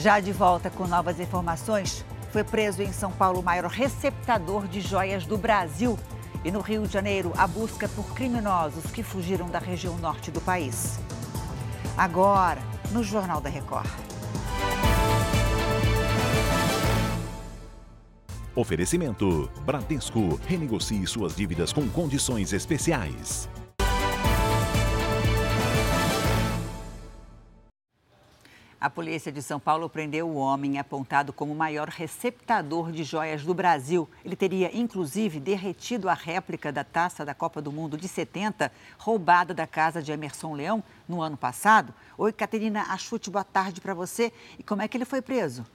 Já 0.00 0.18
de 0.18 0.32
volta 0.32 0.70
com 0.70 0.86
novas 0.86 1.20
informações, 1.20 2.06
foi 2.32 2.42
preso 2.42 2.80
em 2.80 2.90
São 2.90 3.12
Paulo 3.12 3.40
o 3.40 3.42
maior 3.42 3.66
receptador 3.66 4.66
de 4.66 4.80
joias 4.80 5.26
do 5.26 5.36
Brasil. 5.36 5.98
E 6.42 6.50
no 6.50 6.60
Rio 6.60 6.86
de 6.86 6.92
Janeiro, 6.94 7.34
a 7.36 7.46
busca 7.46 7.86
por 7.86 8.14
criminosos 8.14 8.90
que 8.92 9.02
fugiram 9.02 9.50
da 9.50 9.58
região 9.58 9.98
norte 9.98 10.30
do 10.30 10.40
país. 10.40 10.98
Agora, 11.98 12.62
no 12.92 13.04
Jornal 13.04 13.42
da 13.42 13.50
Record. 13.50 13.90
Oferecimento: 18.54 19.50
Bradesco. 19.66 20.40
Renegocie 20.46 21.06
suas 21.06 21.36
dívidas 21.36 21.74
com 21.74 21.86
condições 21.90 22.54
especiais. 22.54 23.50
A 28.80 28.88
polícia 28.88 29.30
de 29.30 29.42
São 29.42 29.60
Paulo 29.60 29.90
prendeu 29.90 30.26
o 30.26 30.36
homem 30.36 30.78
apontado 30.78 31.34
como 31.34 31.52
o 31.52 31.56
maior 31.56 31.86
receptador 31.86 32.90
de 32.90 33.04
joias 33.04 33.44
do 33.44 33.52
Brasil. 33.52 34.08
Ele 34.24 34.34
teria, 34.34 34.74
inclusive, 34.74 35.38
derretido 35.38 36.08
a 36.08 36.14
réplica 36.14 36.72
da 36.72 36.82
taça 36.82 37.22
da 37.22 37.34
Copa 37.34 37.60
do 37.60 37.70
Mundo 37.70 37.98
de 37.98 38.08
70, 38.08 38.72
roubada 38.96 39.52
da 39.52 39.66
casa 39.66 40.02
de 40.02 40.10
Emerson 40.10 40.54
Leão 40.54 40.82
no 41.06 41.20
ano 41.20 41.36
passado. 41.36 41.92
Oi, 42.16 42.32
Caterina 42.32 42.84
Achute, 42.84 43.28
boa 43.28 43.44
tarde 43.44 43.82
para 43.82 43.92
você. 43.92 44.32
E 44.58 44.62
como 44.62 44.80
é 44.80 44.88
que 44.88 44.96
ele 44.96 45.04
foi 45.04 45.20
preso? 45.20 45.66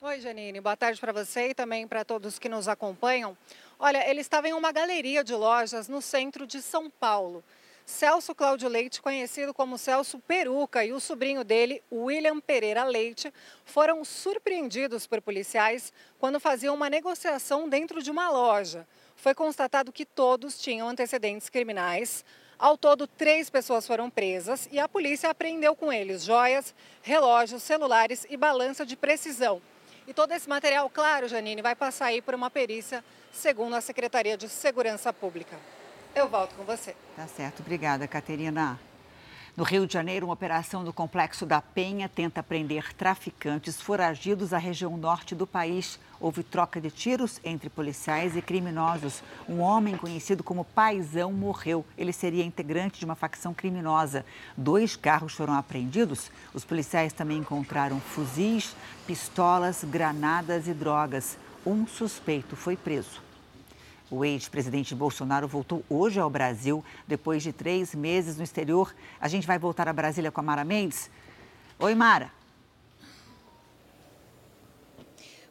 Oi, 0.00 0.18
Janine. 0.18 0.62
Boa 0.62 0.78
tarde 0.78 0.98
para 0.98 1.12
você 1.12 1.50
e 1.50 1.54
também 1.54 1.86
para 1.86 2.06
todos 2.06 2.38
que 2.38 2.48
nos 2.48 2.68
acompanham. 2.68 3.36
Olha, 3.78 4.08
ele 4.08 4.22
estava 4.22 4.48
em 4.48 4.54
uma 4.54 4.72
galeria 4.72 5.22
de 5.22 5.34
lojas 5.34 5.88
no 5.88 6.00
centro 6.00 6.46
de 6.46 6.62
São 6.62 6.88
Paulo. 6.88 7.44
Celso 7.88 8.34
Cláudio 8.34 8.68
Leite, 8.68 9.00
conhecido 9.00 9.54
como 9.54 9.78
Celso 9.78 10.18
Peruca, 10.18 10.84
e 10.84 10.92
o 10.92 11.00
sobrinho 11.00 11.42
dele, 11.42 11.82
William 11.90 12.38
Pereira 12.38 12.84
Leite, 12.84 13.32
foram 13.64 14.04
surpreendidos 14.04 15.06
por 15.06 15.22
policiais 15.22 15.90
quando 16.18 16.38
faziam 16.38 16.74
uma 16.74 16.90
negociação 16.90 17.66
dentro 17.66 18.02
de 18.02 18.10
uma 18.10 18.28
loja. 18.28 18.86
Foi 19.16 19.34
constatado 19.34 19.90
que 19.90 20.04
todos 20.04 20.60
tinham 20.60 20.86
antecedentes 20.86 21.48
criminais. 21.48 22.26
Ao 22.58 22.76
todo, 22.76 23.06
três 23.06 23.48
pessoas 23.48 23.86
foram 23.86 24.10
presas 24.10 24.68
e 24.70 24.78
a 24.78 24.86
polícia 24.86 25.30
apreendeu 25.30 25.74
com 25.74 25.90
eles 25.90 26.22
joias, 26.22 26.74
relógios, 27.00 27.62
celulares 27.62 28.26
e 28.28 28.36
balança 28.36 28.84
de 28.84 28.96
precisão. 28.96 29.62
E 30.06 30.12
todo 30.12 30.32
esse 30.32 30.46
material, 30.48 30.90
claro, 30.90 31.26
Janine, 31.26 31.62
vai 31.62 31.74
passar 31.74 32.06
aí 32.06 32.20
por 32.20 32.34
uma 32.34 32.50
perícia, 32.50 33.02
segundo 33.32 33.74
a 33.74 33.80
Secretaria 33.80 34.36
de 34.36 34.46
Segurança 34.46 35.10
Pública. 35.10 35.58
Eu 36.14 36.28
volto 36.28 36.54
com 36.54 36.64
você. 36.64 36.94
Tá 37.16 37.26
certo. 37.26 37.60
Obrigada, 37.60 38.06
Caterina. 38.08 38.78
No 39.58 39.64
Rio 39.64 39.88
de 39.88 39.92
Janeiro, 39.92 40.26
uma 40.26 40.34
operação 40.34 40.84
do 40.84 40.92
Complexo 40.92 41.44
da 41.44 41.60
Penha 41.60 42.08
tenta 42.08 42.44
prender 42.44 42.94
traficantes 42.94 43.80
foragidos 43.80 44.52
à 44.52 44.58
região 44.58 44.96
norte 44.96 45.34
do 45.34 45.48
país. 45.48 45.98
Houve 46.20 46.44
troca 46.44 46.80
de 46.80 46.92
tiros 46.92 47.40
entre 47.42 47.68
policiais 47.68 48.36
e 48.36 48.40
criminosos. 48.40 49.20
Um 49.48 49.58
homem 49.58 49.96
conhecido 49.96 50.44
como 50.44 50.64
Paisão 50.64 51.32
morreu. 51.32 51.84
Ele 51.96 52.12
seria 52.12 52.44
integrante 52.44 53.00
de 53.00 53.04
uma 53.04 53.16
facção 53.16 53.52
criminosa. 53.52 54.24
Dois 54.56 54.94
carros 54.94 55.34
foram 55.34 55.54
apreendidos. 55.54 56.30
Os 56.54 56.64
policiais 56.64 57.12
também 57.12 57.38
encontraram 57.38 57.98
fuzis, 57.98 58.76
pistolas, 59.08 59.82
granadas 59.82 60.68
e 60.68 60.72
drogas. 60.72 61.36
Um 61.66 61.84
suspeito 61.84 62.54
foi 62.54 62.76
preso. 62.76 63.27
O 64.10 64.24
ex-presidente 64.24 64.94
Bolsonaro 64.94 65.46
voltou 65.46 65.84
hoje 65.88 66.18
ao 66.18 66.30
Brasil, 66.30 66.82
depois 67.06 67.42
de 67.42 67.52
três 67.52 67.94
meses 67.94 68.38
no 68.38 68.42
exterior. 68.42 68.94
A 69.20 69.28
gente 69.28 69.46
vai 69.46 69.58
voltar 69.58 69.86
a 69.86 69.92
Brasília 69.92 70.30
com 70.30 70.40
a 70.40 70.42
Mara 70.42 70.64
Mendes. 70.64 71.10
Oi, 71.78 71.94
Mara. 71.94 72.37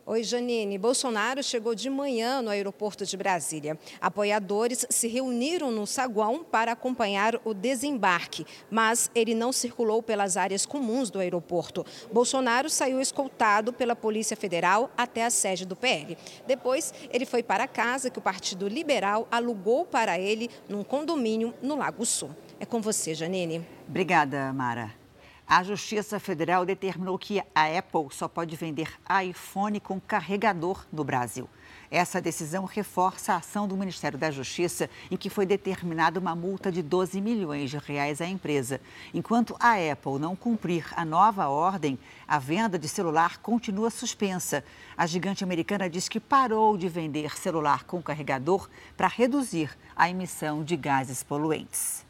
Oi, 0.09 0.23
Janine. 0.23 0.77
Bolsonaro 0.77 1.43
chegou 1.43 1.75
de 1.75 1.89
manhã 1.89 2.41
no 2.41 2.49
aeroporto 2.49 3.05
de 3.05 3.17
Brasília. 3.17 3.77
Apoiadores 3.99 4.85
se 4.89 5.05
reuniram 5.09 5.69
no 5.69 5.85
saguão 5.85 6.45
para 6.45 6.71
acompanhar 6.71 7.37
o 7.43 7.53
desembarque, 7.53 8.45
mas 8.71 9.11
ele 9.13 9.35
não 9.35 9.51
circulou 9.51 10.01
pelas 10.01 10.37
áreas 10.37 10.65
comuns 10.65 11.09
do 11.09 11.19
aeroporto. 11.19 11.85
Bolsonaro 12.09 12.69
saiu 12.69 13.01
escoltado 13.01 13.73
pela 13.73 13.97
Polícia 13.97 14.37
Federal 14.37 14.89
até 14.95 15.25
a 15.25 15.29
sede 15.29 15.65
do 15.65 15.75
PL. 15.75 16.17
Depois, 16.47 16.93
ele 17.11 17.25
foi 17.25 17.43
para 17.43 17.65
a 17.65 17.67
casa 17.67 18.09
que 18.09 18.17
o 18.17 18.21
Partido 18.21 18.65
Liberal 18.65 19.27
alugou 19.29 19.85
para 19.85 20.17
ele 20.17 20.49
num 20.69 20.85
condomínio 20.85 21.53
no 21.61 21.75
Lago 21.75 22.05
Sul. 22.05 22.29
É 22.61 22.65
com 22.65 22.79
você, 22.79 23.13
Janine. 23.13 23.61
Obrigada, 23.85 24.53
Mara. 24.53 25.06
A 25.49 25.63
Justiça 25.63 26.19
Federal 26.19 26.65
determinou 26.65 27.17
que 27.17 27.39
a 27.55 27.77
Apple 27.79 28.07
só 28.11 28.27
pode 28.27 28.53
vender 28.57 28.89
iPhone 29.23 29.79
com 29.79 29.97
carregador 29.97 30.85
no 30.91 31.05
Brasil. 31.05 31.47
Essa 31.89 32.19
decisão 32.19 32.65
reforça 32.65 33.31
a 33.31 33.37
ação 33.37 33.65
do 33.65 33.77
Ministério 33.77 34.19
da 34.19 34.29
Justiça, 34.29 34.89
em 35.09 35.15
que 35.15 35.29
foi 35.29 35.45
determinada 35.45 36.19
uma 36.19 36.35
multa 36.35 36.69
de 36.69 36.81
12 36.81 37.21
milhões 37.21 37.69
de 37.69 37.77
reais 37.77 38.19
à 38.19 38.27
empresa. 38.27 38.81
Enquanto 39.13 39.55
a 39.57 39.75
Apple 39.75 40.19
não 40.19 40.35
cumprir 40.35 40.85
a 40.97 41.05
nova 41.05 41.47
ordem, 41.47 41.97
a 42.27 42.39
venda 42.39 42.77
de 42.77 42.89
celular 42.89 43.37
continua 43.37 43.89
suspensa. 43.89 44.65
A 44.97 45.07
gigante 45.07 45.45
americana 45.45 45.89
diz 45.89 46.09
que 46.09 46.19
parou 46.19 46.77
de 46.77 46.89
vender 46.89 47.37
celular 47.37 47.85
com 47.85 48.01
carregador 48.01 48.67
para 48.97 49.07
reduzir 49.07 49.69
a 49.95 50.09
emissão 50.09 50.61
de 50.61 50.75
gases 50.75 51.23
poluentes. 51.23 52.06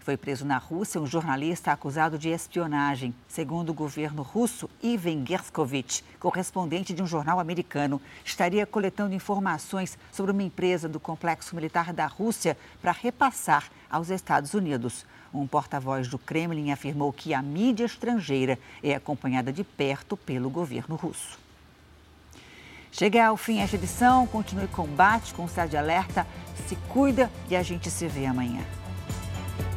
Foi 0.00 0.16
preso 0.16 0.46
na 0.46 0.56
Rússia 0.56 1.00
um 1.00 1.06
jornalista 1.06 1.70
acusado 1.70 2.18
de 2.18 2.30
espionagem. 2.30 3.14
Segundo 3.28 3.68
o 3.68 3.74
governo 3.74 4.22
russo, 4.22 4.68
Ivan 4.82 5.24
Gerskovich, 5.26 6.02
correspondente 6.18 6.94
de 6.94 7.02
um 7.02 7.06
jornal 7.06 7.38
americano, 7.38 8.00
estaria 8.24 8.66
coletando 8.66 9.14
informações 9.14 9.98
sobre 10.10 10.32
uma 10.32 10.42
empresa 10.42 10.88
do 10.88 10.98
complexo 10.98 11.54
militar 11.54 11.92
da 11.92 12.06
Rússia 12.06 12.56
para 12.80 12.92
repassar 12.92 13.70
aos 13.90 14.08
Estados 14.08 14.54
Unidos. 14.54 15.04
Um 15.34 15.46
porta-voz 15.46 16.08
do 16.08 16.18
Kremlin 16.18 16.72
afirmou 16.72 17.12
que 17.12 17.34
a 17.34 17.42
mídia 17.42 17.84
estrangeira 17.84 18.58
é 18.82 18.94
acompanhada 18.94 19.52
de 19.52 19.62
perto 19.62 20.16
pelo 20.16 20.48
governo 20.48 20.96
russo. 20.96 21.38
Chega 22.90 23.26
ao 23.26 23.36
fim 23.36 23.60
esta 23.60 23.76
edição, 23.76 24.26
continue 24.26 24.66
combate 24.66 25.34
com 25.34 25.44
o 25.44 25.68
de 25.68 25.76
alerta, 25.76 26.26
se 26.66 26.74
cuida 26.88 27.30
e 27.48 27.54
a 27.54 27.62
gente 27.62 27.90
se 27.90 28.08
vê 28.08 28.26
amanhã. 28.26 28.79